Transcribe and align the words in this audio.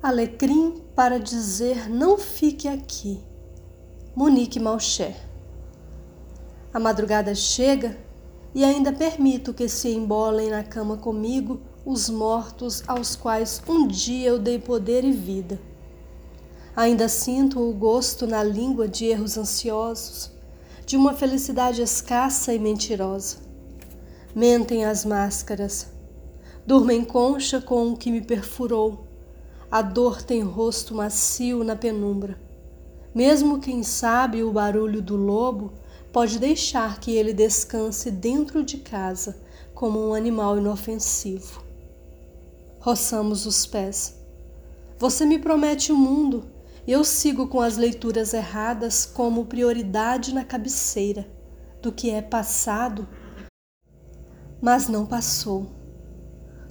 Alecrim 0.00 0.80
para 0.94 1.18
dizer 1.18 1.90
não 1.90 2.16
fique 2.16 2.68
aqui. 2.68 3.20
Monique 4.14 4.60
Malcher. 4.60 5.16
A 6.72 6.78
madrugada 6.78 7.34
chega 7.34 7.98
e 8.54 8.62
ainda 8.62 8.92
permito 8.92 9.52
que 9.52 9.68
se 9.68 9.88
embolem 9.88 10.50
na 10.50 10.62
cama 10.62 10.96
comigo 10.96 11.60
os 11.84 12.08
mortos 12.08 12.84
aos 12.86 13.16
quais 13.16 13.60
um 13.68 13.88
dia 13.88 14.28
eu 14.28 14.38
dei 14.38 14.60
poder 14.60 15.02
e 15.02 15.10
vida. 15.10 15.60
Ainda 16.76 17.08
sinto 17.08 17.58
o 17.60 17.72
gosto 17.74 18.24
na 18.24 18.40
língua 18.40 18.86
de 18.86 19.06
erros 19.06 19.36
ansiosos, 19.36 20.30
de 20.86 20.96
uma 20.96 21.12
felicidade 21.12 21.82
escassa 21.82 22.54
e 22.54 22.58
mentirosa. 22.60 23.38
Mentem 24.32 24.84
as 24.84 25.04
máscaras, 25.04 25.88
durmem 26.64 27.04
concha 27.04 27.60
com 27.60 27.90
o 27.90 27.96
que 27.96 28.12
me 28.12 28.20
perfurou 28.20 29.07
a 29.70 29.82
dor 29.82 30.22
tem 30.22 30.42
rosto 30.42 30.94
macio 30.94 31.62
na 31.62 31.76
penumbra. 31.76 32.40
Mesmo 33.14 33.60
quem 33.60 33.82
sabe 33.82 34.42
o 34.42 34.52
barulho 34.52 35.02
do 35.02 35.16
lobo 35.16 35.72
pode 36.12 36.38
deixar 36.38 37.00
que 37.00 37.10
ele 37.12 37.32
descanse 37.32 38.10
dentro 38.10 38.62
de 38.62 38.78
casa 38.78 39.40
como 39.74 40.08
um 40.08 40.14
animal 40.14 40.58
inofensivo. 40.58 41.62
Roçamos 42.80 43.46
os 43.46 43.66
pés. 43.66 44.16
Você 44.98 45.24
me 45.24 45.38
promete 45.38 45.92
o 45.92 45.96
mundo 45.96 46.58
eu 46.88 47.04
sigo 47.04 47.46
com 47.48 47.60
as 47.60 47.76
leituras 47.76 48.32
erradas 48.32 49.04
como 49.04 49.44
prioridade 49.44 50.32
na 50.32 50.42
cabeceira 50.42 51.28
do 51.82 51.92
que 51.92 52.08
é 52.08 52.22
passado, 52.22 53.06
mas 54.58 54.88
não 54.88 55.04
passou. 55.04 55.66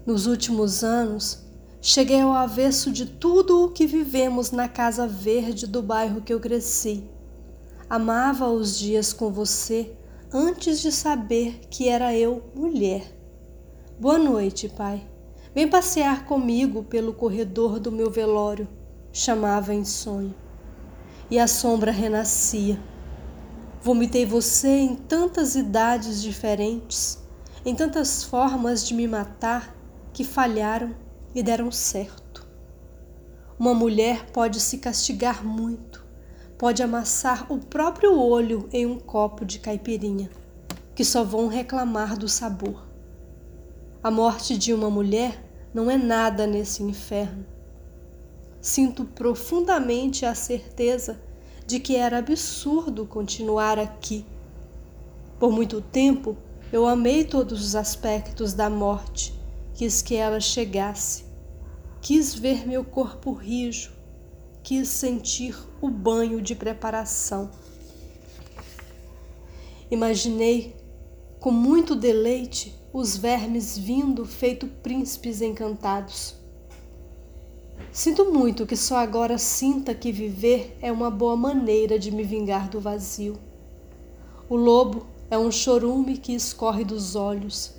Nos 0.07 0.26
últimos 0.26 0.84
anos, 0.84 1.46
Cheguei 1.90 2.20
ao 2.20 2.34
avesso 2.34 2.91
de 2.91 3.05
tudo 3.05 3.64
o 3.64 3.72
que 3.72 3.88
vivemos 3.88 4.52
na 4.52 4.68
casa 4.68 5.08
verde 5.08 5.66
do 5.66 5.82
bairro 5.82 6.20
que 6.20 6.34
eu 6.34 6.40
cresci. 6.41 7.10
Amava 7.90 8.49
os 8.49 8.77
dias 8.77 9.13
com 9.13 9.32
você 9.32 9.96
antes 10.29 10.82
de 10.82 10.91
saber 10.91 11.62
que 11.70 11.88
era 11.88 12.13
eu 12.13 12.52
mulher. 12.54 13.18
Boa 13.98 14.18
noite, 14.18 14.68
pai. 14.68 15.07
Vem 15.55 15.66
passear 15.66 16.26
comigo 16.26 16.84
pelo 16.84 17.13
corredor 17.13 17.79
do 17.79 17.90
meu 17.90 18.12
velório, 18.12 18.68
chamava 19.13 19.74
em 19.74 19.85
sonho. 19.85 20.35
E 21.32 21.40
a 21.40 21.48
sombra 21.48 21.90
renascia. 21.90 22.77
Vomitei 23.82 24.26
você 24.26 24.68
em 24.68 24.94
tantas 24.94 25.55
idades 25.55 26.22
diferentes, 26.22 27.18
em 27.66 27.74
tantas 27.74 28.26
formas 28.26 28.85
de 28.85 28.94
me 28.94 29.07
matar 29.07 29.74
que 30.12 30.26
falharam 30.26 31.07
e 31.38 31.43
deram 31.43 31.71
certo. 31.71 32.48
Uma 33.60 33.71
mulher 33.71 34.26
pode 34.32 34.60
se 34.60 34.80
castigar 34.80 35.46
muito, 35.46 36.04
pode 36.57 36.82
amassar 36.82 37.46
o 37.54 37.60
próprio 37.60 38.20
olho 38.20 38.68
em 38.74 38.88
um 38.88 38.98
copo 38.98 39.46
de 39.46 39.60
caipirinha, 39.60 40.32
que 40.96 41.05
só 41.05 41.24
vão 41.24 41.48
reclamar 41.48 42.18
do 42.18 42.27
sabor. 42.27 42.88
A 44.02 44.10
morte 44.10 44.57
de 44.57 44.74
uma 44.74 44.90
mulher 44.90 45.40
não 45.71 45.91
é 45.91 45.96
nada 45.96 46.48
nesse 46.48 46.82
inferno. 46.82 47.46
Sinto 48.60 49.05
profundamente 49.05 50.26
a 50.26 50.34
certeza 50.34 51.22
de 51.68 51.79
que 51.79 51.96
era 51.96 52.18
absurdo 52.18 53.05
continuar 53.05 53.77
aqui. 53.77 54.26
Por 55.40 55.51
muito 55.51 55.82
tempo 55.82 56.35
eu 56.74 56.88
amei 56.88 57.24
todos 57.24 57.63
os 57.63 57.76
aspectos 57.76 58.54
da 58.54 58.72
morte, 58.72 59.40
quis 59.76 60.01
que 60.01 60.16
ela 60.16 60.40
chegasse. 60.40 61.26
Quis 62.08 62.34
ver 62.34 62.66
meu 62.66 62.86
corpo 62.86 63.34
rijo, 63.34 63.91
quis 64.63 64.88
sentir 64.88 65.53
o 65.81 65.90
banho 65.90 66.41
de 66.41 66.56
preparação. 66.56 67.52
Imaginei 69.91 70.73
com 71.41 71.51
muito 71.51 71.97
deleite 71.97 72.73
os 72.94 73.17
vermes 73.17 73.78
vindo 73.78 74.25
feito 74.25 74.67
príncipes 74.67 75.41
encantados. 75.41 76.35
Sinto 77.91 78.31
muito 78.31 78.66
que 78.66 78.78
só 78.78 79.00
agora 79.00 79.38
sinta 79.38 79.94
que 79.94 80.09
viver 80.09 80.78
é 80.81 80.90
uma 80.90 81.12
boa 81.12 81.35
maneira 81.35 82.00
de 82.00 82.09
me 82.09 82.23
vingar 82.23 82.69
do 82.69 82.79
vazio. 82.79 83.38
O 84.47 84.56
lobo 84.56 85.06
é 85.29 85.38
um 85.38 85.51
chorume 85.51 86.17
que 86.17 86.34
escorre 86.34 86.85
dos 86.85 87.17
olhos, 87.17 87.73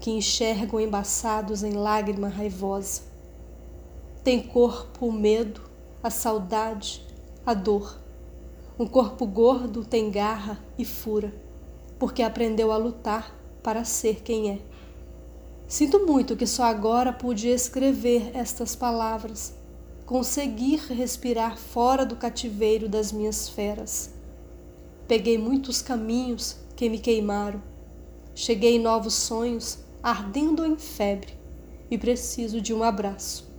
que 0.00 0.10
enxergam 0.10 0.80
embaçados 0.80 1.62
em 1.62 1.72
lágrima 1.72 2.28
raivosa. 2.28 3.12
Tem 4.24 4.40
corpo 4.40 5.08
o 5.08 5.12
medo, 5.12 5.60
a 6.02 6.08
saudade, 6.08 7.06
a 7.44 7.52
dor. 7.52 8.00
Um 8.78 8.86
corpo 8.86 9.26
gordo 9.26 9.84
tem 9.84 10.10
garra 10.10 10.58
e 10.78 10.84
fura, 10.84 11.30
porque 11.98 12.22
aprendeu 12.22 12.72
a 12.72 12.78
lutar 12.78 13.38
para 13.62 13.84
ser 13.84 14.22
quem 14.22 14.50
é. 14.50 14.60
Sinto 15.68 16.06
muito 16.06 16.36
que 16.36 16.46
só 16.46 16.62
agora 16.62 17.12
pude 17.12 17.48
escrever 17.48 18.30
estas 18.34 18.74
palavras, 18.74 19.54
conseguir 20.06 20.80
respirar 20.88 21.58
fora 21.58 22.06
do 22.06 22.16
cativeiro 22.16 22.88
das 22.88 23.12
minhas 23.12 23.50
feras. 23.50 24.10
Peguei 25.06 25.36
muitos 25.36 25.82
caminhos 25.82 26.56
que 26.74 26.88
me 26.88 26.98
queimaram. 26.98 27.62
Cheguei 28.34 28.76
em 28.76 28.80
novos 28.80 29.12
sonhos, 29.12 29.80
ardendo 30.02 30.64
em 30.64 30.78
febre, 30.78 31.38
e 31.90 31.98
preciso 31.98 32.58
de 32.58 32.72
um 32.72 32.82
abraço. 32.82 33.52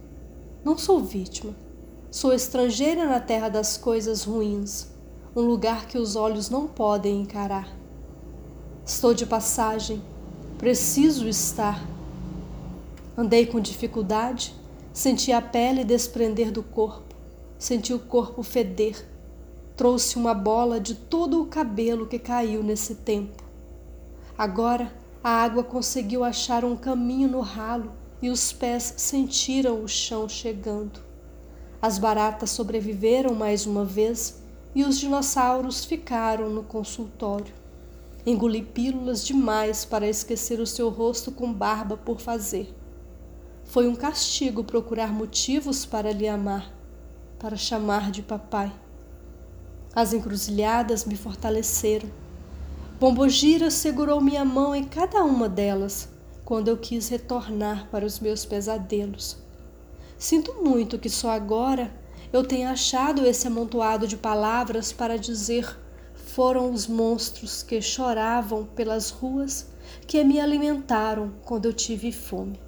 Não 0.66 0.80
sou 0.80 1.00
vítima. 1.00 1.54
Sou 2.10 2.34
estrangeira 2.34 3.06
na 3.06 3.20
terra 3.20 3.50
das 3.50 3.78
coisas 3.78 4.24
ruins, 4.24 4.88
um 5.36 5.42
lugar 5.42 5.86
que 5.86 5.96
os 5.96 6.16
olhos 6.16 6.50
não 6.50 6.66
podem 6.66 7.22
encarar. 7.22 7.70
Estou 8.84 9.14
de 9.14 9.28
passagem, 9.28 10.02
preciso 10.58 11.28
estar. 11.28 11.88
Andei 13.16 13.46
com 13.46 13.60
dificuldade, 13.60 14.56
senti 14.92 15.32
a 15.32 15.40
pele 15.40 15.84
desprender 15.84 16.52
do 16.52 16.64
corpo, 16.64 17.14
senti 17.60 17.94
o 17.94 18.00
corpo 18.00 18.42
feder. 18.42 19.08
Trouxe 19.78 20.16
uma 20.16 20.34
bola 20.34 20.80
de 20.80 20.96
todo 20.96 21.44
o 21.44 21.46
cabelo 21.46 22.08
que 22.08 22.18
caiu 22.18 22.64
nesse 22.64 22.96
tempo. 22.96 23.44
Agora 24.36 24.92
a 25.24 25.30
água 25.30 25.64
conseguiu 25.64 26.24
achar 26.24 26.66
um 26.66 26.76
caminho 26.76 27.28
no 27.28 27.42
ralo 27.42 27.92
e 28.26 28.30
os 28.32 28.52
pés 28.52 28.96
sentiram 28.98 29.84
o 29.84 29.88
chão 29.88 30.28
chegando. 30.28 31.00
As 31.80 32.00
baratas 32.00 32.50
sobreviveram 32.50 33.36
mais 33.36 33.68
uma 33.68 33.86
vez 33.86 34.42
e 34.74 34.84
os 34.84 34.98
dinossauros 34.98 35.86
ficaram 35.86 36.50
no 36.50 36.64
consultório. 36.64 37.54
Engoli 38.26 38.64
pílulas 38.64 39.24
demais 39.24 39.86
para 39.86 40.08
esquecer 40.08 40.60
o 40.60 40.66
seu 40.66 40.90
rosto 40.90 41.32
com 41.32 41.54
barba 41.54 41.98
por 41.98 42.20
fazer. 42.20 42.76
Foi 43.64 43.88
um 43.88 43.96
castigo 43.96 44.64
procurar 44.64 45.14
motivos 45.14 45.86
para 45.86 46.12
lhe 46.12 46.28
amar, 46.28 46.74
para 47.38 47.56
chamar 47.56 48.10
de 48.10 48.24
papai. 48.24 48.74
As 49.94 50.14
encruzilhadas 50.14 51.06
me 51.06 51.16
fortaleceram. 51.16 52.10
Bombogira 53.00 53.70
segurou 53.70 54.20
minha 54.20 54.44
mão 54.44 54.74
em 54.74 54.84
cada 54.84 55.24
uma 55.24 55.48
delas 55.48 56.15
quando 56.46 56.68
eu 56.68 56.78
quis 56.78 57.10
retornar 57.10 57.90
para 57.90 58.06
os 58.06 58.20
meus 58.20 58.46
pesadelos. 58.46 59.38
Sinto 60.16 60.54
muito 60.64 61.00
que 61.00 61.10
só 61.10 61.32
agora 61.32 61.92
eu 62.32 62.46
tenha 62.46 62.70
achado 62.70 63.26
esse 63.26 63.48
amontoado 63.48 64.08
de 64.08 64.16
palavras 64.16 64.94
para 64.94 65.18
dizer 65.18 65.78
foram 66.14 66.72
os 66.72 66.86
monstros 66.86 67.64
que 67.64 67.82
choravam 67.82 68.66
pelas 68.66 69.10
ruas 69.10 69.68
que 70.06 70.24
me 70.24 70.40
alimentaram 70.40 71.34
quando 71.44 71.66
eu 71.66 71.74
tive 71.74 72.12
fome. 72.12 72.60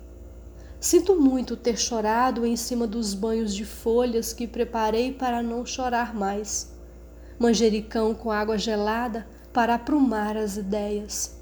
Sinto 0.79 1.15
muito 1.15 1.55
ter 1.55 1.77
chorado 1.77 2.45
em 2.45 2.55
cima 2.55 2.87
dos 2.87 3.13
banhos 3.13 3.53
de 3.53 3.65
folhas 3.65 4.33
que 4.33 4.47
preparei 4.47 5.11
para 5.11 5.43
não 5.43 5.65
chorar 5.65 6.15
mais. 6.15 6.71
Manjericão 7.37 8.15
com 8.15 8.31
água 8.31 8.57
gelada 8.57 9.27
para 9.51 9.75
aprumar 9.75 10.37
as 10.37 10.57
ideias 10.57 11.36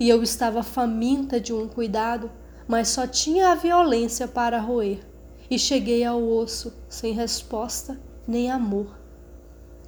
e 0.00 0.08
eu 0.08 0.22
estava 0.22 0.62
faminta 0.62 1.38
de 1.38 1.52
um 1.52 1.68
cuidado, 1.68 2.30
mas 2.66 2.88
só 2.88 3.06
tinha 3.06 3.52
a 3.52 3.54
violência 3.54 4.26
para 4.26 4.58
roer, 4.58 5.06
e 5.50 5.58
cheguei 5.58 6.02
ao 6.02 6.26
osso 6.26 6.72
sem 6.88 7.12
resposta 7.12 8.00
nem 8.26 8.50
amor. 8.50 8.98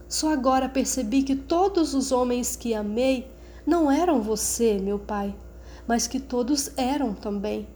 Só 0.06 0.30
agora 0.30 0.68
percebi 0.68 1.22
que 1.22 1.34
todos 1.34 1.94
os 1.94 2.12
homens 2.12 2.54
que 2.54 2.74
amei 2.74 3.30
não 3.66 3.90
eram 3.90 4.20
você, 4.20 4.78
meu 4.78 4.98
pai, 4.98 5.34
mas 5.88 6.06
que 6.06 6.20
todos 6.20 6.70
eram 6.76 7.14
também. 7.14 7.66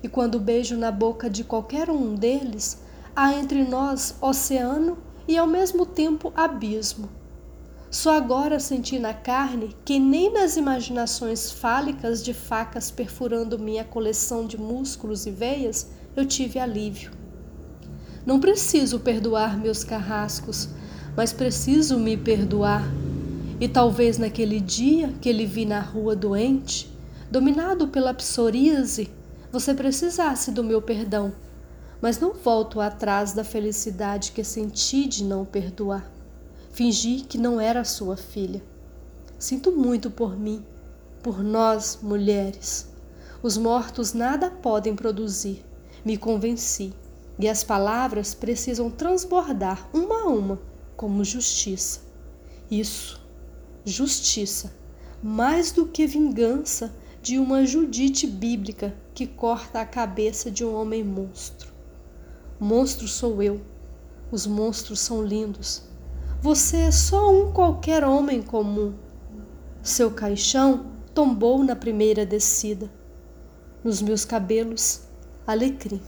E 0.00 0.08
quando 0.08 0.38
beijo 0.38 0.76
na 0.76 0.92
boca 0.92 1.28
de 1.28 1.42
qualquer 1.42 1.90
um 1.90 2.14
deles, 2.14 2.80
há 3.16 3.32
entre 3.32 3.64
nós 3.64 4.14
oceano 4.20 4.96
e 5.26 5.36
ao 5.36 5.46
mesmo 5.46 5.84
tempo 5.84 6.32
abismo. 6.36 7.17
Só 7.90 8.14
agora 8.16 8.60
senti 8.60 8.98
na 8.98 9.14
carne 9.14 9.74
que 9.82 9.98
nem 9.98 10.30
nas 10.30 10.58
imaginações 10.58 11.50
fálicas 11.50 12.22
de 12.22 12.34
facas 12.34 12.90
perfurando 12.90 13.58
minha 13.58 13.82
coleção 13.82 14.46
de 14.46 14.58
músculos 14.58 15.24
e 15.24 15.30
veias 15.30 15.88
eu 16.14 16.26
tive 16.26 16.58
alívio. 16.58 17.12
Não 18.26 18.38
preciso 18.38 19.00
perdoar 19.00 19.56
meus 19.58 19.84
carrascos, 19.84 20.68
mas 21.16 21.32
preciso 21.32 21.98
me 21.98 22.14
perdoar. 22.14 22.84
E 23.58 23.66
talvez 23.66 24.18
naquele 24.18 24.60
dia 24.60 25.14
que 25.18 25.28
ele 25.28 25.46
vi 25.46 25.64
na 25.64 25.80
rua 25.80 26.14
doente, 26.14 26.94
dominado 27.30 27.88
pela 27.88 28.12
psoríase, 28.12 29.08
você 29.50 29.72
precisasse 29.72 30.52
do 30.52 30.62
meu 30.62 30.82
perdão. 30.82 31.32
Mas 32.02 32.20
não 32.20 32.34
volto 32.34 32.82
atrás 32.82 33.32
da 33.32 33.42
felicidade 33.42 34.32
que 34.32 34.44
senti 34.44 35.08
de 35.08 35.24
não 35.24 35.46
perdoar. 35.46 36.17
Fingi 36.78 37.22
que 37.22 37.36
não 37.36 37.60
era 37.60 37.82
sua 37.82 38.16
filha. 38.16 38.62
Sinto 39.36 39.72
muito 39.72 40.12
por 40.12 40.38
mim, 40.38 40.64
por 41.20 41.42
nós, 41.42 41.98
mulheres. 42.00 42.88
Os 43.42 43.58
mortos 43.58 44.12
nada 44.12 44.48
podem 44.48 44.94
produzir. 44.94 45.66
Me 46.04 46.16
convenci. 46.16 46.92
E 47.36 47.48
as 47.48 47.64
palavras 47.64 48.32
precisam 48.32 48.92
transbordar 48.92 49.90
uma 49.92 50.22
a 50.22 50.26
uma 50.26 50.62
como 50.96 51.24
justiça. 51.24 52.02
Isso, 52.70 53.20
justiça, 53.84 54.72
mais 55.20 55.72
do 55.72 55.84
que 55.84 56.06
vingança 56.06 56.94
de 57.20 57.40
uma 57.40 57.66
Judite 57.66 58.24
bíblica 58.24 58.94
que 59.12 59.26
corta 59.26 59.80
a 59.80 59.84
cabeça 59.84 60.48
de 60.48 60.64
um 60.64 60.76
homem 60.76 61.02
monstro. 61.02 61.72
Monstro 62.60 63.08
sou 63.08 63.42
eu. 63.42 63.60
Os 64.30 64.46
monstros 64.46 65.00
são 65.00 65.24
lindos. 65.24 65.87
Você 66.40 66.76
é 66.76 66.90
só 66.92 67.32
um 67.32 67.50
qualquer 67.50 68.04
homem 68.04 68.40
comum. 68.40 68.94
Seu 69.82 70.08
caixão 70.08 70.86
tombou 71.12 71.64
na 71.64 71.74
primeira 71.74 72.24
descida. 72.24 72.88
Nos 73.82 74.00
meus 74.00 74.24
cabelos, 74.24 75.02
alecrim. 75.44 76.00